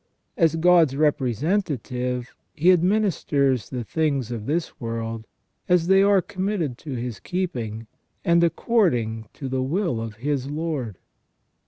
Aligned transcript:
As 0.35 0.55
God's 0.55 0.95
representative 0.95 2.33
he 2.55 2.71
administers 2.71 3.69
the 3.69 3.83
things 3.83 4.31
of 4.31 4.47
this 4.47 4.81
world, 4.81 5.27
as 5.69 5.85
they 5.85 6.01
are 6.01 6.23
committed 6.23 6.75
to 6.79 6.95
his 6.95 7.19
keeping, 7.19 7.85
and 8.25 8.43
according 8.43 9.27
to 9.33 9.47
the 9.47 9.61
will 9.61 10.01
of 10.01 10.15
his 10.15 10.49
Lord. 10.49 10.97